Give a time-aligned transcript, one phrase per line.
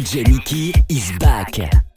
[0.00, 1.89] DJ Mickey is back.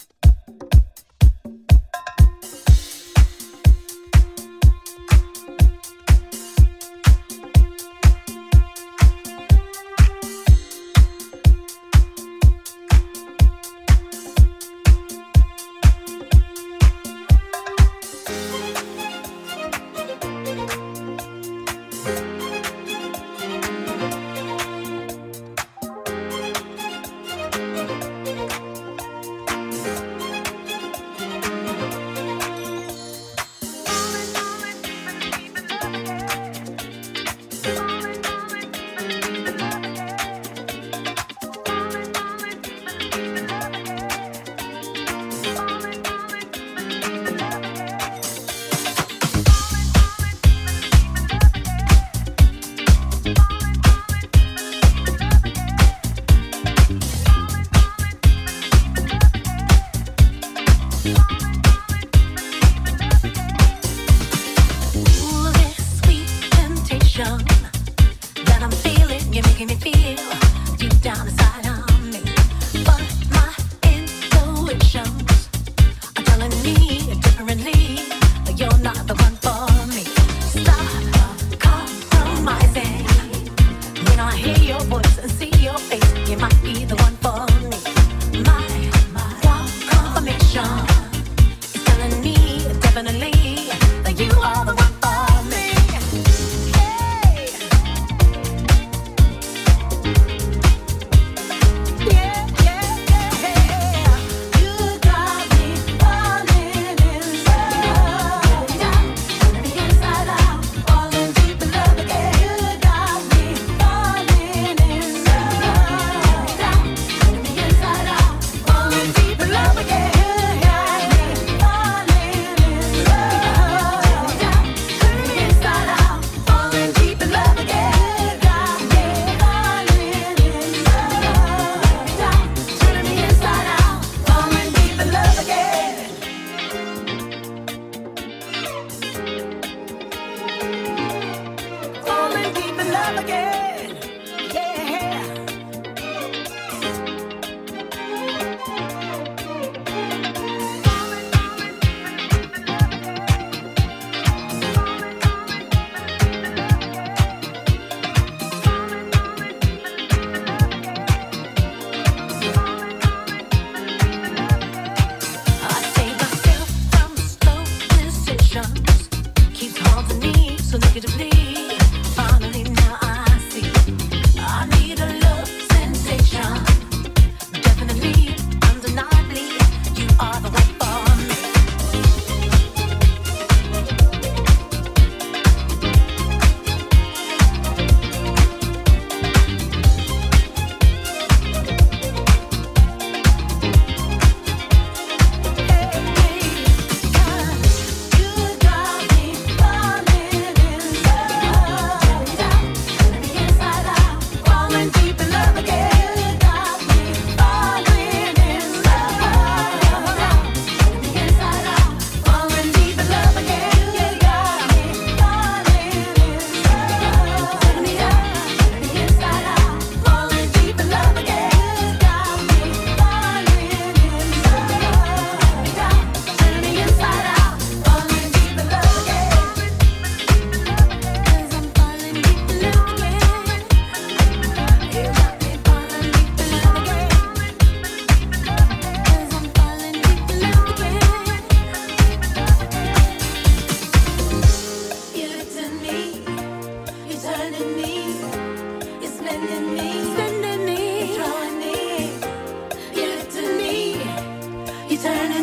[255.04, 255.43] turning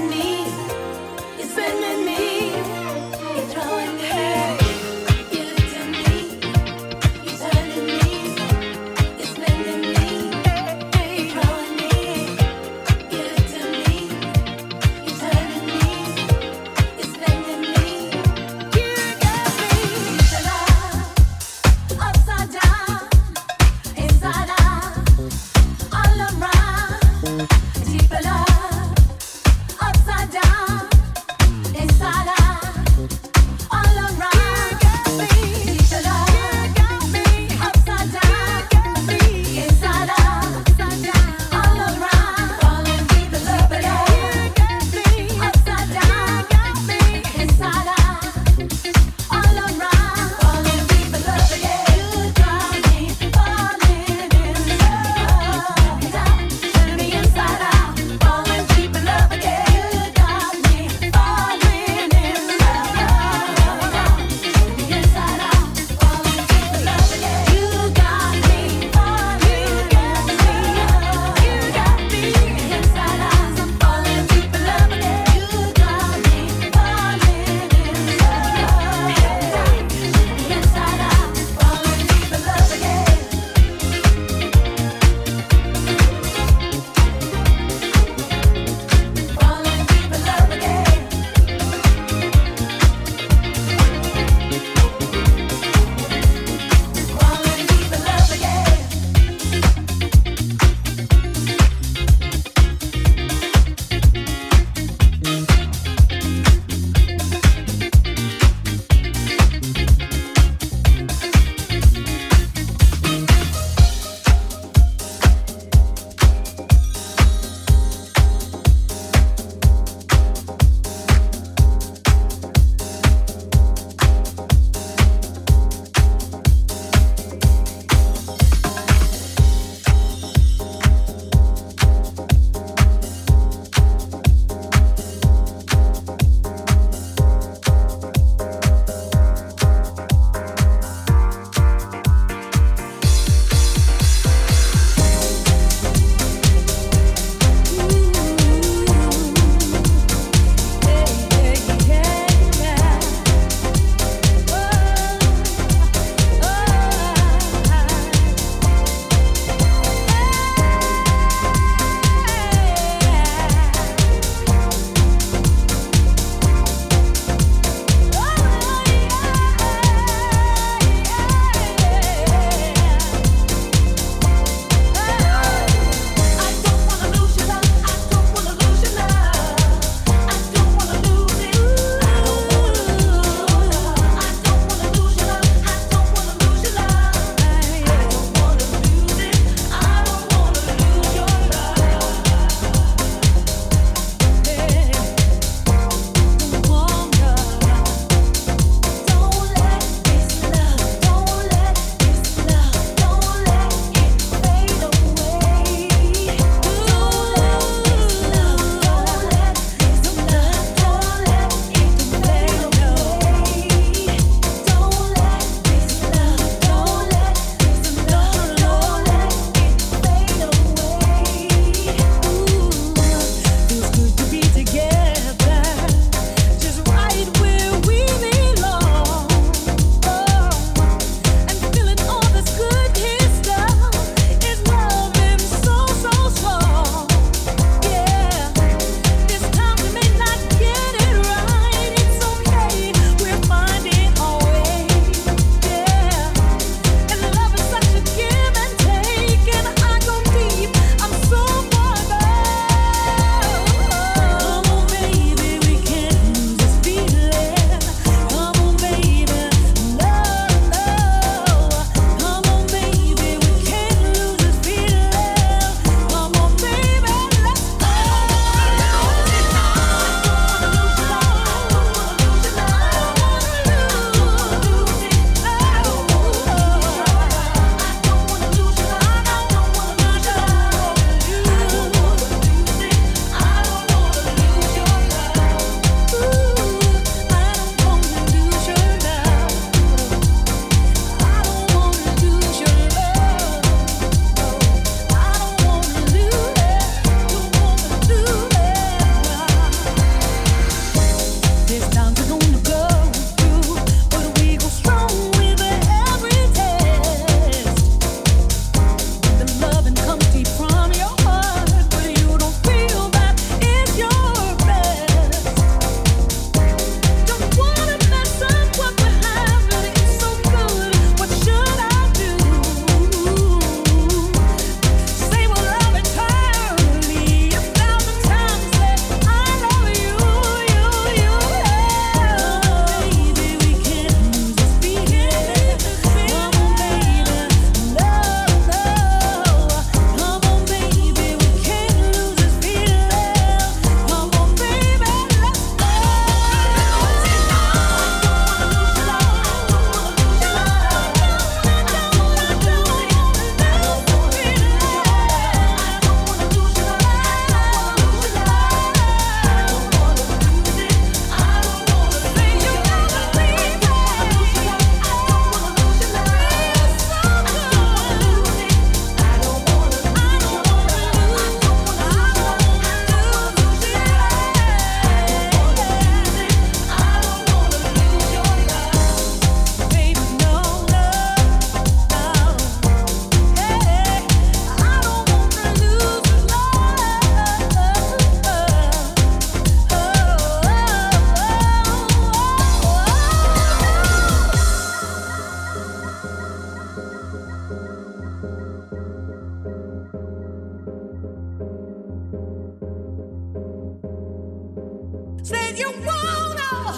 [405.78, 406.94] you wanna?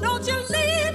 [0.00, 0.85] don't you leave.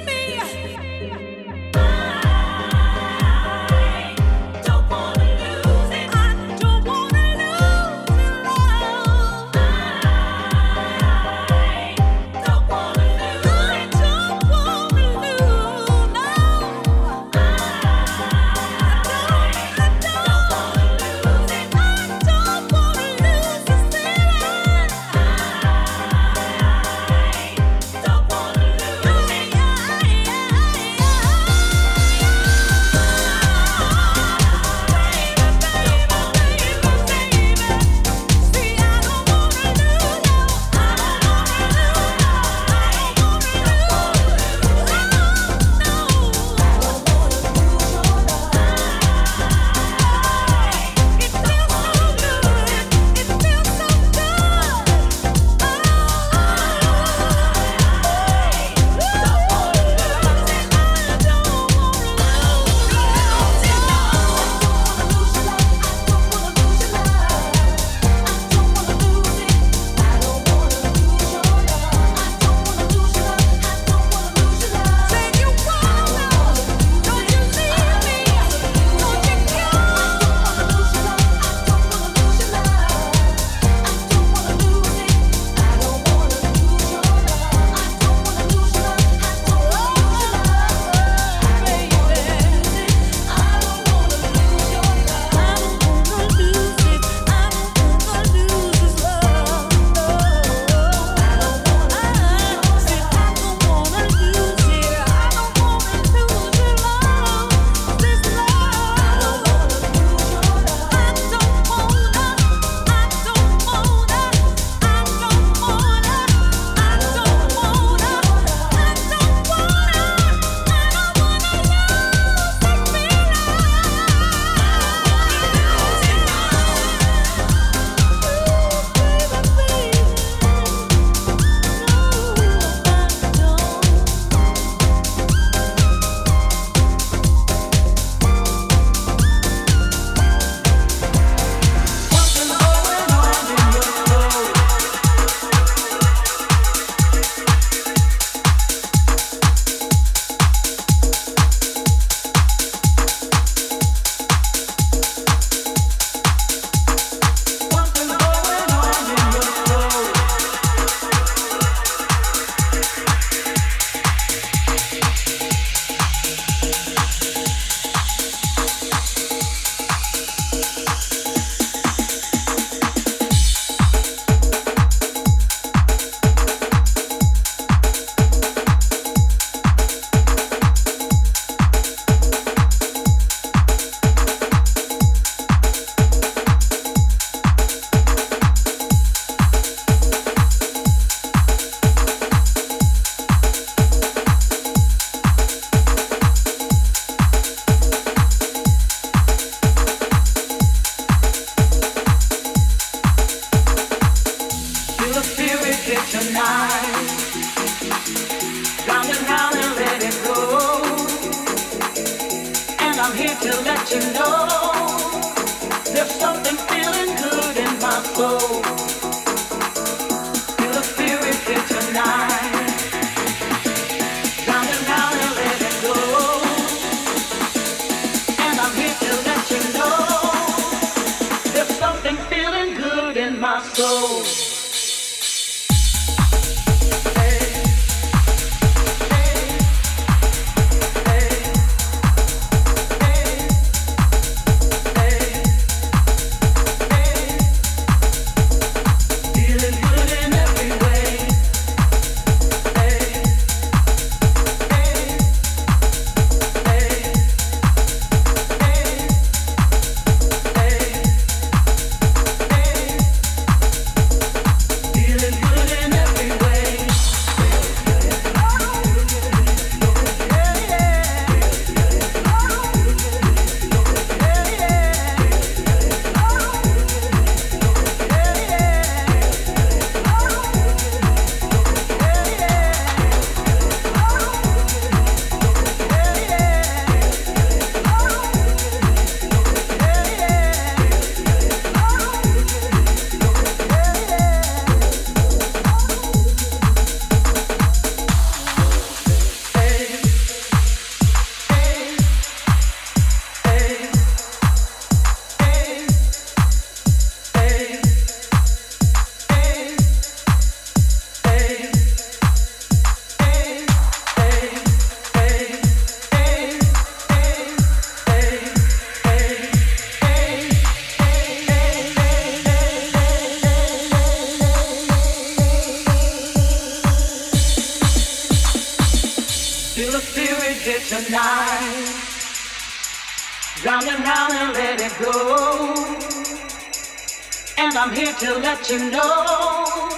[338.22, 339.90] to let you know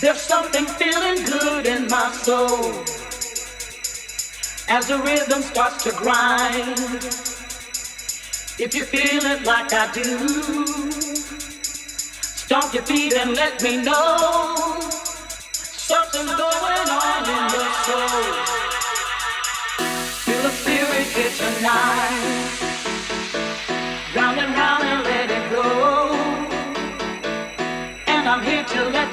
[0.00, 2.80] there's something feeling good in my soul.
[4.70, 6.78] As the rhythm starts to grind,
[8.58, 10.26] if you feel it like I do,
[12.22, 18.62] stomp your feet and let me know something's going on in your soul.
[20.24, 22.01] Feel the spirit here tonight.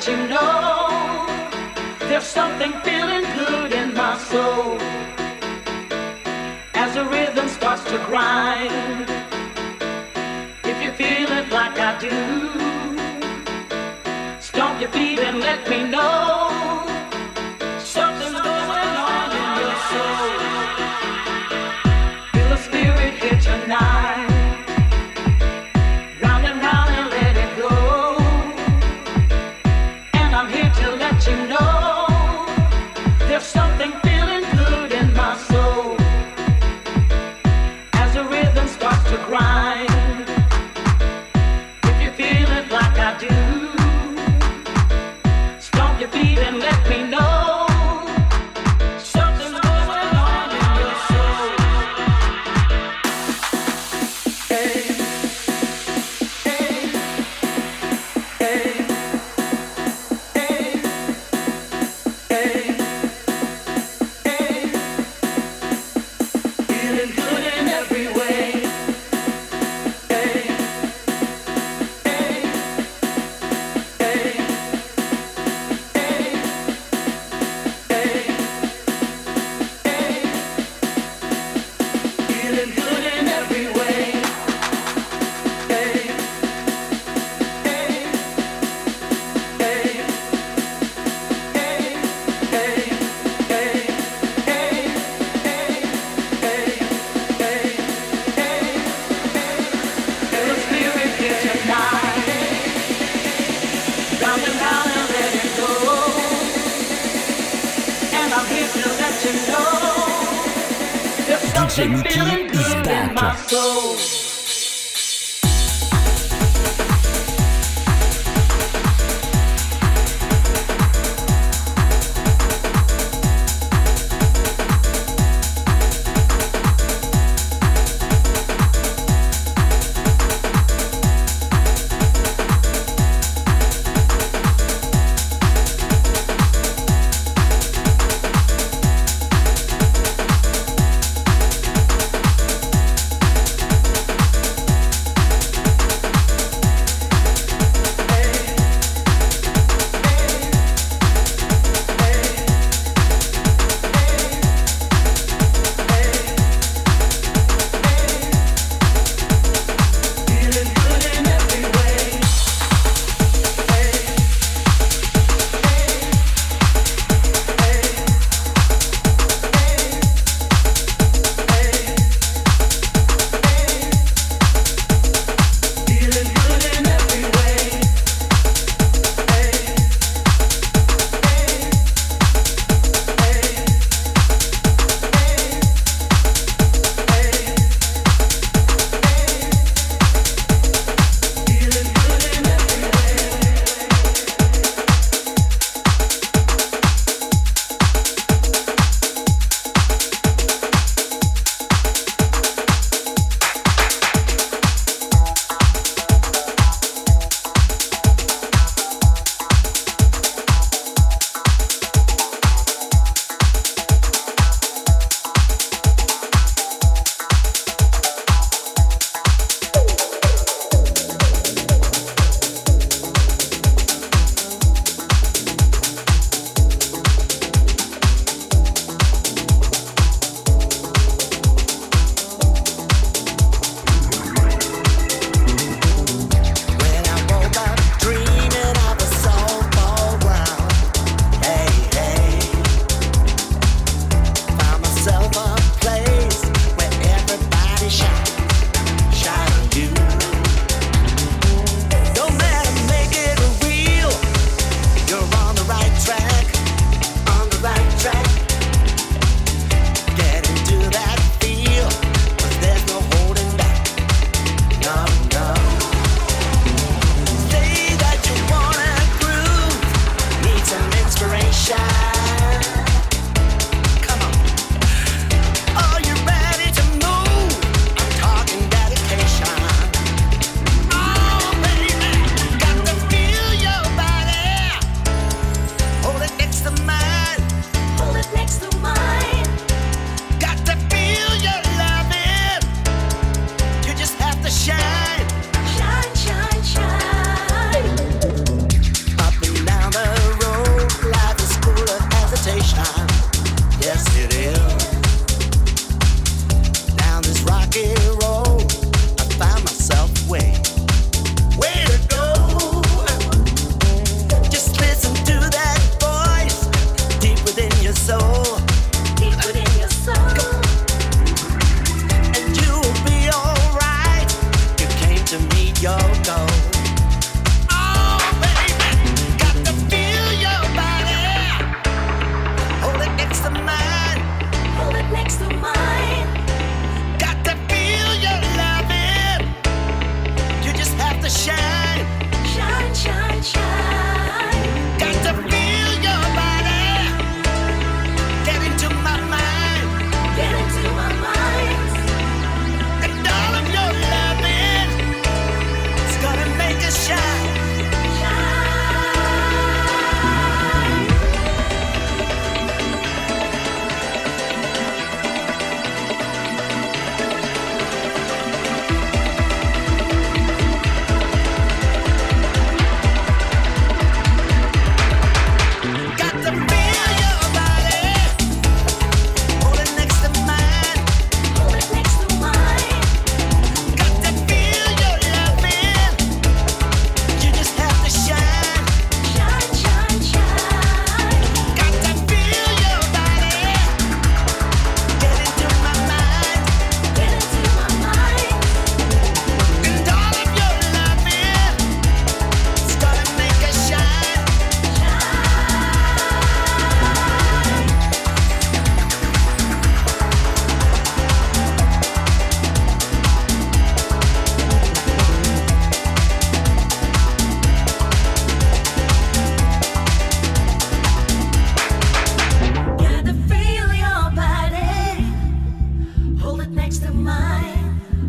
[0.08, 1.28] You know,
[2.08, 4.80] there's something feeling good in my soul.
[6.74, 9.10] As the rhythm starts to grind,
[10.64, 12.16] if you feel it like I do,
[14.40, 16.39] stomp your feet and let me know.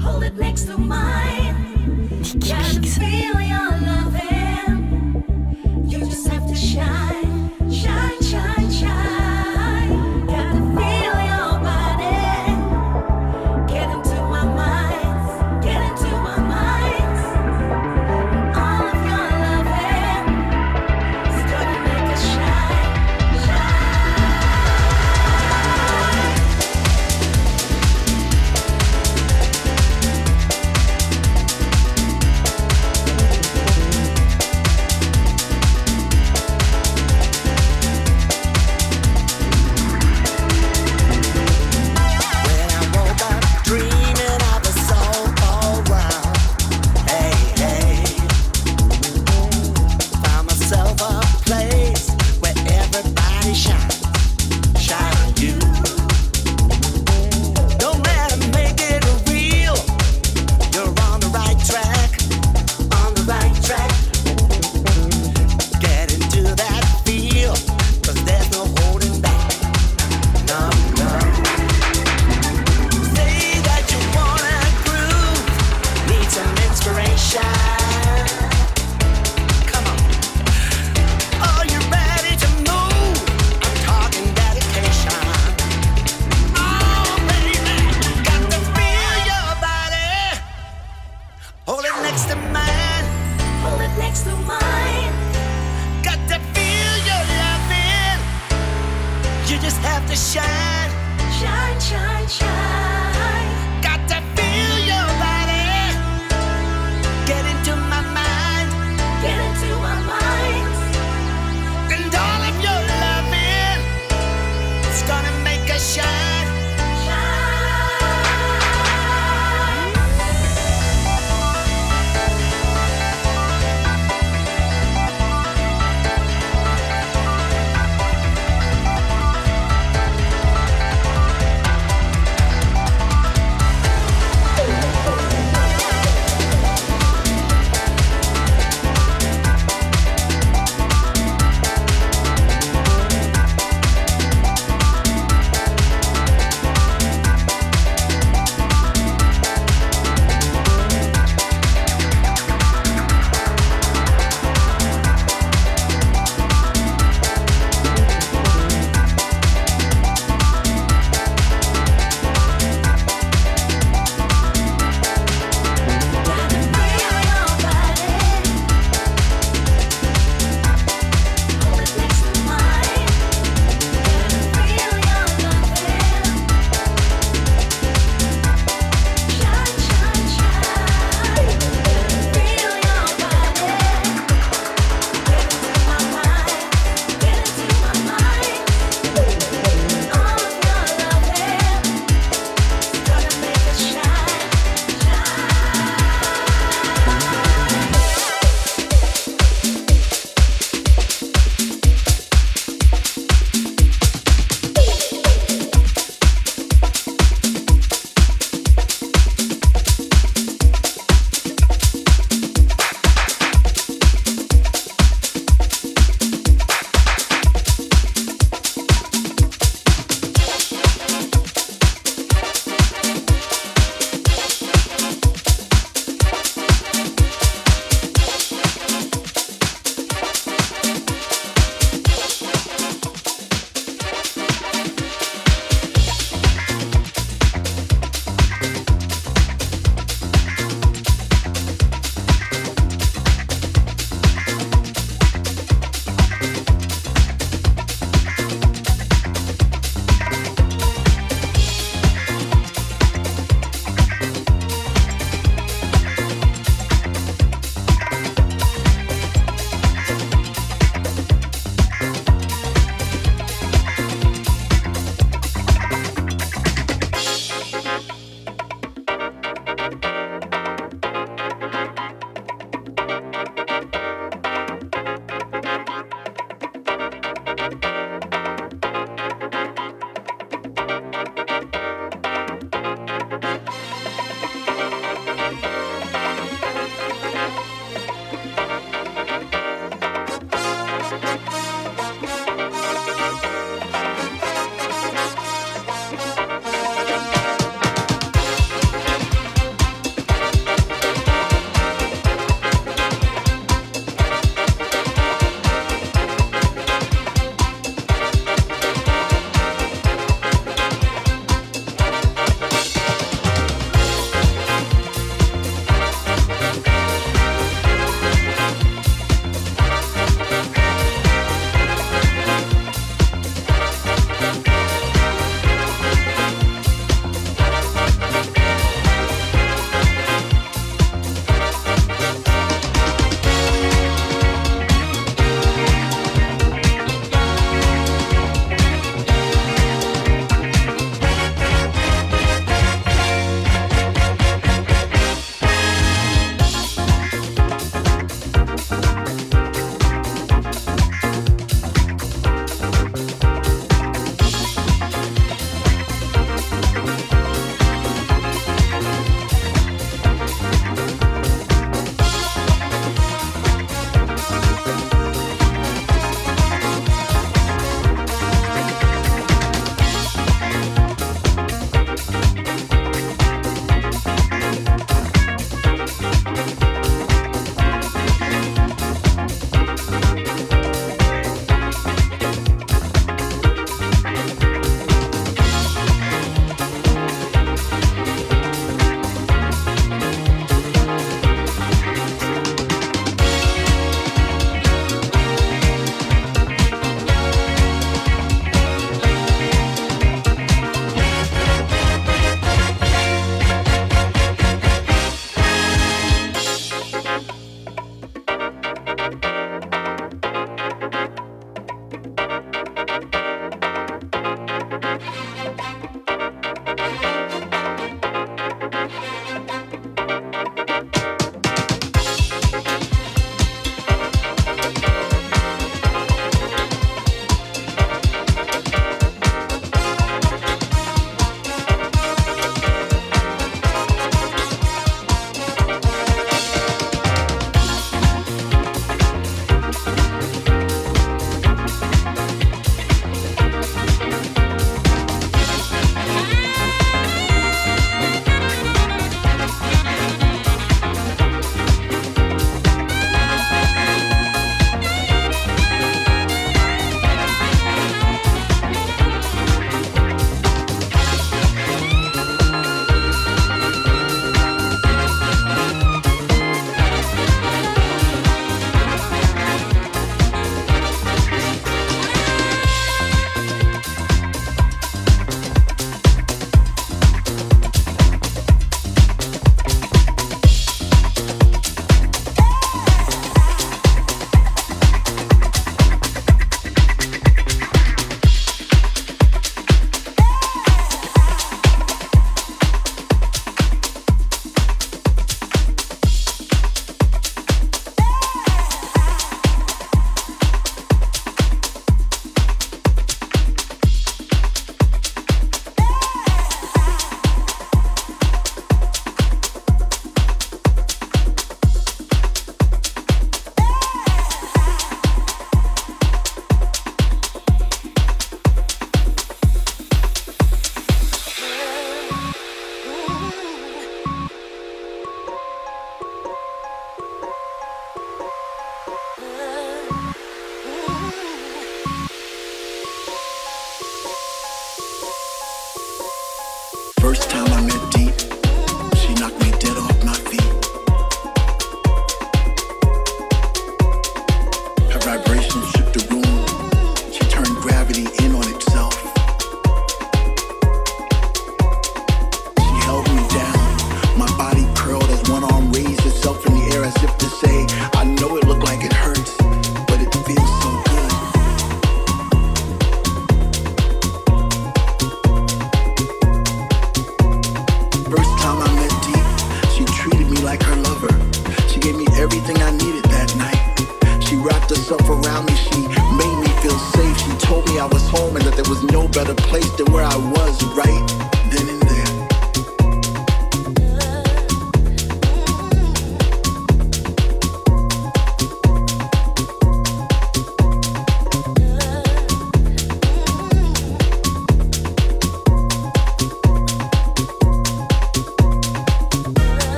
[0.00, 2.08] Hold it next to mine.
[2.38, 5.24] Got a feeling you're loving.
[5.86, 7.27] You just have to shine.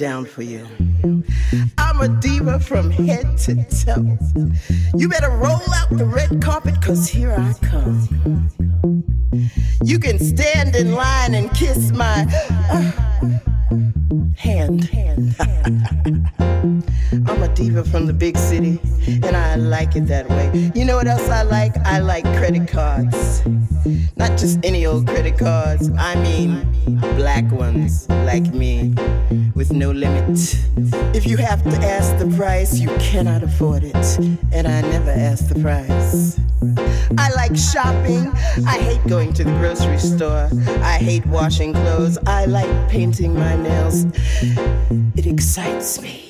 [0.00, 0.66] Down for you.
[1.76, 3.54] I'm a diva from head to
[3.84, 4.16] toe.
[4.96, 8.48] You better roll out the red carpet, cause here I come.
[9.84, 12.24] You can stand in line and kiss my
[12.70, 12.92] uh,
[14.38, 14.88] hand.
[15.38, 15.79] I'm a
[17.60, 20.70] diva from the big city, and I like it that way.
[20.74, 21.76] You know what else I like?
[21.84, 23.42] I like credit cards.
[24.16, 26.66] Not just any old credit cards, I mean
[27.16, 28.94] black ones like me,
[29.54, 30.38] with no limit.
[31.14, 34.18] If you have to ask the price, you cannot afford it,
[34.52, 36.40] and I never ask the price.
[37.18, 38.28] I like shopping.
[38.66, 40.48] I hate going to the grocery store.
[40.82, 42.16] I hate washing clothes.
[42.26, 44.06] I like painting my nails.
[45.16, 46.29] It excites me.